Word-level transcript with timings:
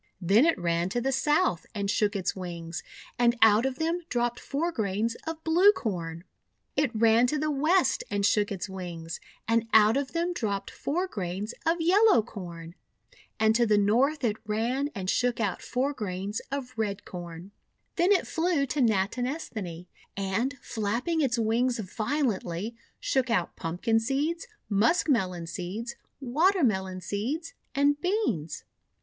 Then 0.19 0.47
it 0.47 0.57
ran 0.57 0.89
to 0.89 0.99
the 0.99 1.11
South 1.11 1.67
and 1.75 1.87
shook 1.87 2.15
its 2.15 2.35
wings, 2.35 2.81
and 3.19 3.37
out 3.43 3.67
of 3.67 3.77
them 3.77 4.01
dropped 4.09 4.39
four 4.39 4.71
grains 4.71 5.13
of 5.27 5.43
Blue 5.43 5.71
Corn. 5.73 6.23
It 6.75 6.89
ran 6.95 7.27
to 7.27 7.37
the 7.37 7.51
West 7.51 8.03
and 8.09 8.25
shook 8.25 8.51
its 8.51 8.67
wings, 8.67 9.19
and 9.47 9.67
out 9.73 9.95
of 9.97 10.13
them 10.13 10.33
dropped 10.33 10.71
four 10.71 11.05
grains 11.05 11.53
of 11.67 11.79
Yellow 11.79 12.23
Corn; 12.23 12.73
and 13.39 13.53
to 13.53 13.67
the 13.67 13.77
North 13.77 14.23
it 14.23 14.37
ran 14.43 14.89
and 14.95 15.07
shook 15.07 15.39
out 15.39 15.61
four 15.61 15.93
grains 15.93 16.41
of 16.51 16.73
Red 16.77 17.05
Corn. 17.05 17.51
THE 17.95 18.05
TURKEY 18.05 18.15
GIVEN 18.15 18.25
CORN 18.25 18.45
365 18.65 18.85
Then 18.87 19.21
it 19.21 19.43
flew 19.45 19.55
to 19.55 19.61
Natinesthani, 19.61 19.85
and, 20.17 20.57
flapping 20.63 21.21
its 21.21 21.37
wings 21.37 21.77
violently, 21.77 22.75
shook 22.99 23.29
out 23.29 23.55
Pumpkin 23.55 23.99
seeds, 23.99 24.47
Muskmelon 24.67 25.45
seeds, 25.47 25.95
Watermelon 26.19 27.01
seeds, 27.01 27.53
and 27.75 28.01
Beans. 28.01 28.63